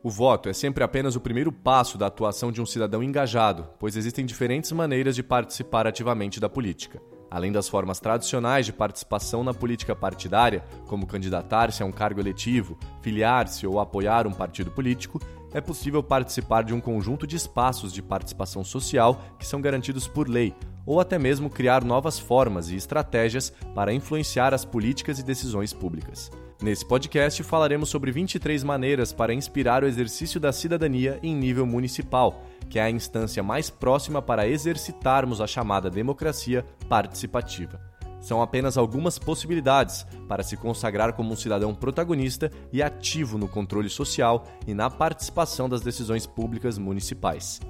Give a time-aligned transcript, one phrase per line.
[0.00, 3.96] O voto é sempre apenas o primeiro passo da atuação de um cidadão engajado, pois
[3.96, 7.02] existem diferentes maneiras de participar ativamente da política.
[7.28, 12.78] Além das formas tradicionais de participação na política partidária, como candidatar-se a um cargo eletivo,
[13.02, 15.20] filiar-se ou apoiar um partido político,
[15.52, 20.28] é possível participar de um conjunto de espaços de participação social que são garantidos por
[20.28, 20.54] lei,
[20.86, 26.30] ou até mesmo criar novas formas e estratégias para influenciar as políticas e decisões públicas.
[26.60, 32.42] Nesse podcast falaremos sobre 23 maneiras para inspirar o exercício da cidadania em nível municipal,
[32.68, 37.80] que é a instância mais próxima para exercitarmos a chamada democracia participativa.
[38.20, 43.88] São apenas algumas possibilidades para se consagrar como um cidadão protagonista e ativo no controle
[43.88, 47.60] social e na participação das decisões públicas municipais.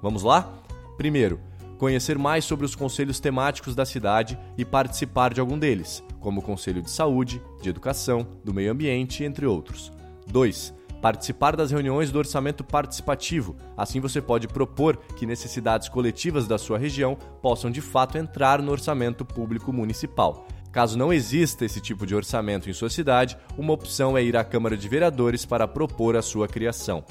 [0.00, 0.54] Vamos lá?
[0.96, 1.40] Primeiro,
[1.78, 6.42] conhecer mais sobre os conselhos temáticos da cidade e participar de algum deles, como o
[6.42, 9.92] Conselho de Saúde, de Educação, do Meio Ambiente, entre outros.
[10.26, 10.74] 2.
[11.00, 13.56] Participar das reuniões do orçamento participativo.
[13.76, 18.72] Assim você pode propor que necessidades coletivas da sua região possam de fato entrar no
[18.72, 20.46] orçamento público municipal.
[20.72, 24.44] Caso não exista esse tipo de orçamento em sua cidade, uma opção é ir à
[24.44, 27.04] Câmara de Vereadores para propor a sua criação.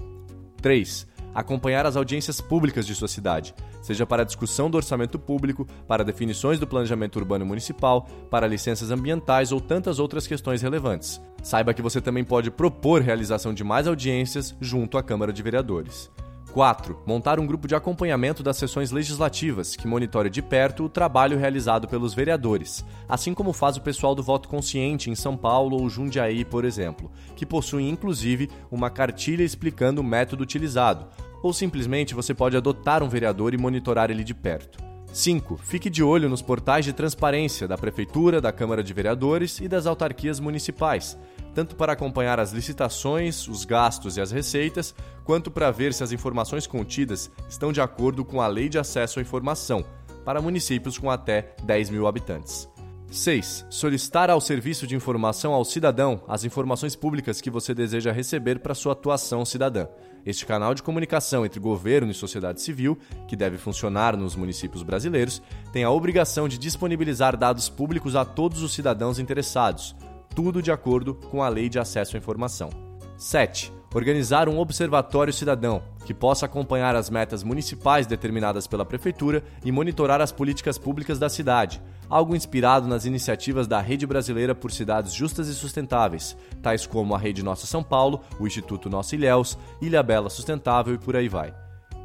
[0.61, 5.67] 3 acompanhar as audiências públicas de sua cidade, seja para a discussão do orçamento público,
[5.87, 11.21] para definições do planejamento urbano municipal, para licenças ambientais ou tantas outras questões relevantes.
[11.43, 16.09] Saiba que você também pode propor realização de mais audiências junto à Câmara de Vereadores.
[16.55, 17.01] 4.
[17.05, 21.85] Montar um grupo de acompanhamento das sessões legislativas, que monitore de perto o trabalho realizado
[21.85, 26.45] pelos vereadores, assim como faz o pessoal do voto consciente em São Paulo ou Jundiaí,
[26.45, 31.07] por exemplo, que possuem inclusive uma cartilha explicando o método utilizado,
[31.43, 34.94] ou simplesmente você pode adotar um vereador e monitorar ele de perto.
[35.15, 35.57] 5.
[35.63, 39.85] Fique de olho nos portais de transparência da Prefeitura, da Câmara de Vereadores e das
[39.85, 41.17] autarquias municipais
[41.55, 44.93] tanto para acompanhar as licitações, os gastos e as receitas,
[45.23, 49.19] quanto para ver se as informações contidas estão de acordo com a Lei de Acesso
[49.19, 49.83] à Informação,
[50.25, 52.74] para municípios com até 10 mil habitantes.
[53.11, 53.65] 6.
[53.69, 58.75] Solicitar ao Serviço de Informação ao Cidadão as informações públicas que você deseja receber para
[58.75, 59.87] sua atuação cidadã.
[60.25, 65.41] Este canal de comunicação entre governo e sociedade civil, que deve funcionar nos municípios brasileiros,
[65.71, 69.95] tem a obrigação de disponibilizar dados públicos a todos os cidadãos interessados,
[70.35, 72.69] tudo de acordo com a Lei de Acesso à Informação.
[73.17, 73.71] 7.
[73.95, 80.19] Organizar um observatório cidadão, que possa acompanhar as metas municipais determinadas pela Prefeitura e monitorar
[80.19, 85.47] as políticas públicas da cidade, algo inspirado nas iniciativas da Rede Brasileira por Cidades Justas
[85.47, 90.29] e Sustentáveis, tais como a Rede Nossa São Paulo, o Instituto Nossa Ilhéus, Ilha Bela
[90.29, 91.53] Sustentável e por aí vai.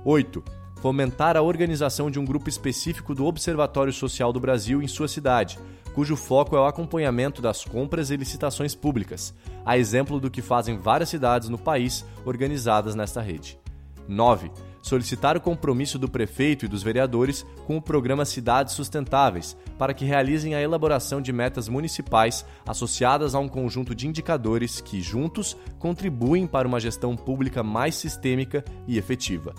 [0.05, 5.09] 8 fomentar a organização de um grupo específico do Observatório Social do Brasil em sua
[5.09, 5.59] cidade,
[5.95, 10.79] cujo foco é o acompanhamento das compras e licitações públicas, a exemplo do que fazem
[10.79, 13.59] várias cidades no país organizadas nesta rede.
[14.09, 14.51] 9.
[14.83, 20.07] Solicitar o compromisso do prefeito e dos vereadores com o programa Cidades Sustentáveis, para que
[20.07, 26.47] realizem a elaboração de metas municipais associadas a um conjunto de indicadores que, juntos, contribuem
[26.47, 29.55] para uma gestão pública mais sistêmica e efetiva.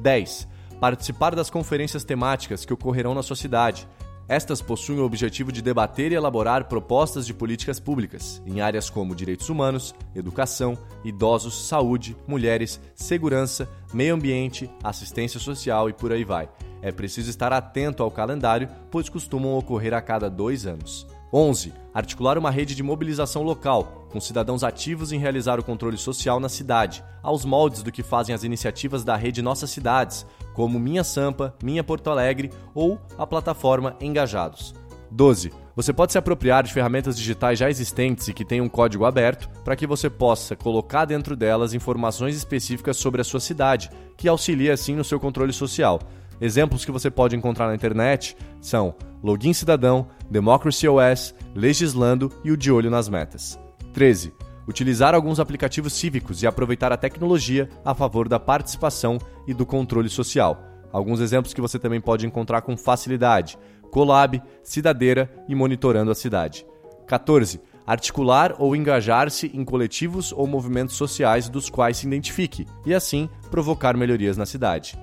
[0.00, 0.53] 10
[0.84, 3.88] participar das conferências temáticas que ocorrerão na sua cidade.
[4.28, 9.14] Estas possuem o objetivo de debater e elaborar propostas de políticas públicas em áreas como
[9.14, 16.50] direitos humanos, educação, idosos, saúde, mulheres, segurança, meio ambiente, assistência social e por aí vai.
[16.82, 21.06] É preciso estar atento ao calendário, pois costumam ocorrer a cada dois anos.
[21.32, 21.72] 11.
[21.92, 26.48] Articular uma rede de mobilização local, com cidadãos ativos em realizar o controle social na
[26.48, 31.54] cidade, aos moldes do que fazem as iniciativas da rede Nossas Cidades, como Minha Sampa,
[31.62, 34.74] Minha Porto Alegre ou a plataforma Engajados.
[35.10, 35.52] 12.
[35.76, 39.48] Você pode se apropriar de ferramentas digitais já existentes e que têm um código aberto
[39.64, 44.72] para que você possa colocar dentro delas informações específicas sobre a sua cidade, que auxilia
[44.72, 46.00] assim no seu controle social.
[46.40, 52.56] Exemplos que você pode encontrar na internet são Login Cidadão, Democracy OS, Legislando e o
[52.56, 53.58] De Olho nas Metas.
[53.92, 54.32] 13.
[54.66, 60.08] Utilizar alguns aplicativos cívicos e aproveitar a tecnologia a favor da participação e do controle
[60.08, 60.62] social.
[60.92, 63.58] Alguns exemplos que você também pode encontrar com facilidade:
[63.90, 66.64] Colab, Cidadeira e Monitorando a Cidade.
[67.06, 67.60] 14.
[67.86, 73.94] Articular ou engajar-se em coletivos ou movimentos sociais dos quais se identifique e, assim, provocar
[73.96, 74.98] melhorias na cidade.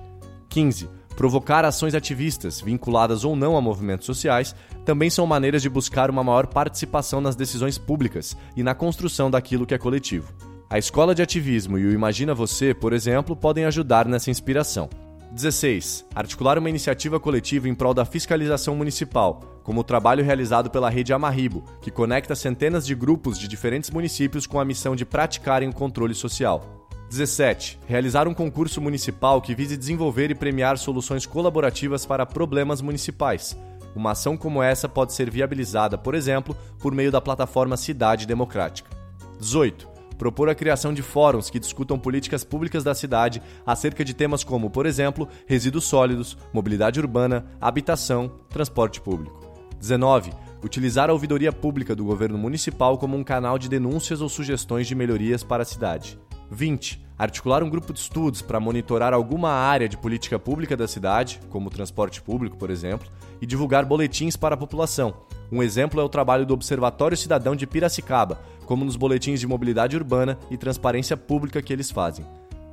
[0.48, 0.90] 15.
[1.16, 4.54] Provocar ações ativistas, vinculadas ou não a movimentos sociais,
[4.84, 9.66] também são maneiras de buscar uma maior participação nas decisões públicas e na construção daquilo
[9.66, 10.32] que é coletivo.
[10.68, 14.88] A escola de ativismo e o Imagina Você, por exemplo, podem ajudar nessa inspiração.
[15.30, 16.06] 16.
[16.14, 21.12] Articular uma iniciativa coletiva em prol da fiscalização municipal, como o trabalho realizado pela rede
[21.12, 25.74] Amarribo, que conecta centenas de grupos de diferentes municípios com a missão de praticarem o
[25.74, 26.81] controle social.
[27.12, 27.78] 17.
[27.86, 33.54] Realizar um concurso municipal que vise desenvolver e premiar soluções colaborativas para problemas municipais.
[33.94, 38.90] Uma ação como essa pode ser viabilizada, por exemplo, por meio da plataforma Cidade Democrática.
[39.38, 44.44] 18 propor a criação de fóruns que discutam políticas públicas da cidade acerca de temas
[44.44, 49.40] como, por exemplo, resíduos sólidos, mobilidade urbana, habitação, transporte público.
[49.80, 50.32] 19.
[50.62, 54.94] Utilizar a ouvidoria pública do governo municipal como um canal de denúncias ou sugestões de
[54.94, 56.21] melhorias para a cidade.
[56.52, 57.02] 20.
[57.18, 61.68] Articular um grupo de estudos para monitorar alguma área de política pública da cidade, como
[61.68, 63.08] o transporte público, por exemplo,
[63.40, 65.14] e divulgar boletins para a população.
[65.50, 69.96] Um exemplo é o trabalho do Observatório Cidadão de Piracicaba, como nos boletins de mobilidade
[69.96, 72.24] urbana e transparência pública que eles fazem.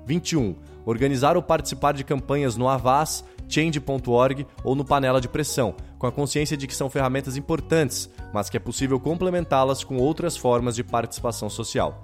[0.05, 0.55] 21.
[0.85, 6.11] Organizar ou participar de campanhas no Avaz, Change.org ou no Panela de Pressão, com a
[6.11, 10.83] consciência de que são ferramentas importantes, mas que é possível complementá-las com outras formas de
[10.83, 12.03] participação social.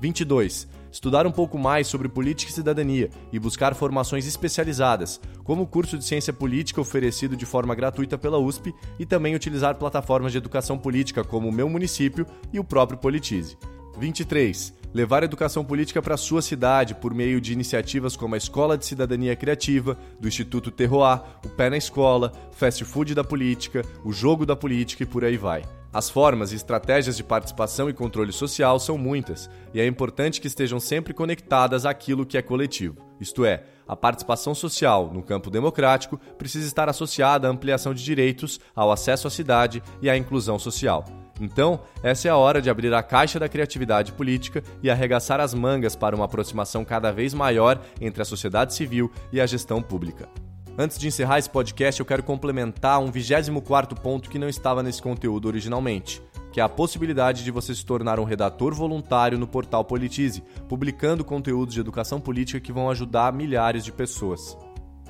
[0.00, 5.66] 22 estudar um pouco mais sobre política e cidadania e buscar formações especializadas, como o
[5.66, 10.38] curso de ciência política oferecido de forma gratuita pela USP e também utilizar plataformas de
[10.38, 13.58] educação política como o Meu Município e o próprio Politize.
[13.98, 14.83] 23.
[14.94, 19.34] Levar educação política para sua cidade por meio de iniciativas como a Escola de Cidadania
[19.34, 24.54] Criativa, do Instituto Terroir, o Pé na Escola, Fast Food da Política, o Jogo da
[24.54, 25.64] Política e por aí vai.
[25.92, 30.46] As formas e estratégias de participação e controle social são muitas, e é importante que
[30.46, 32.96] estejam sempre conectadas àquilo que é coletivo.
[33.20, 38.60] Isto é, a participação social no campo democrático precisa estar associada à ampliação de direitos,
[38.76, 41.04] ao acesso à cidade e à inclusão social.
[41.40, 45.52] Então, essa é a hora de abrir a caixa da criatividade política e arregaçar as
[45.52, 50.28] mangas para uma aproximação cada vez maior entre a sociedade civil e a gestão pública.
[50.76, 55.00] Antes de encerrar esse podcast, eu quero complementar um 24 ponto que não estava nesse
[55.00, 56.20] conteúdo originalmente,
[56.52, 61.24] que é a possibilidade de você se tornar um redator voluntário no portal Politize, publicando
[61.24, 64.56] conteúdos de educação política que vão ajudar milhares de pessoas.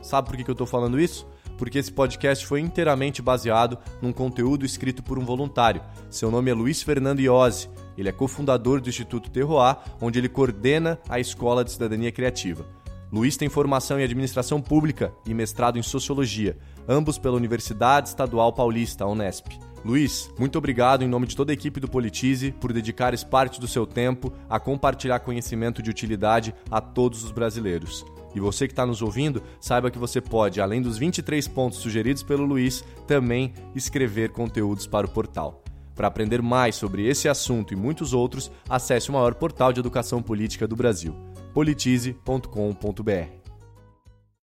[0.02, 1.26] Sabe por que eu estou falando isso?
[1.56, 5.82] Porque esse podcast foi inteiramente baseado num conteúdo escrito por um voluntário.
[6.10, 7.68] Seu nome é Luiz Fernando Iose.
[7.96, 12.66] Ele é cofundador do Instituto Terroir, onde ele coordena a Escola de Cidadania Criativa.
[13.12, 16.56] Luiz tem formação em administração pública e mestrado em sociologia,
[16.88, 19.46] ambos pela Universidade Estadual Paulista, Unesp.
[19.84, 23.68] Luiz, muito obrigado em nome de toda a equipe do Politize por dedicares parte do
[23.68, 28.04] seu tempo a compartilhar conhecimento de utilidade a todos os brasileiros.
[28.34, 32.22] E você que está nos ouvindo, saiba que você pode, além dos 23 pontos sugeridos
[32.22, 35.62] pelo Luiz, também escrever conteúdos para o portal.
[35.94, 40.20] Para aprender mais sobre esse assunto e muitos outros, acesse o maior portal de educação
[40.20, 41.14] política do Brasil
[41.54, 43.43] politize.com.br.